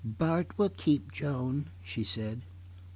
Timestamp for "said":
2.03-2.43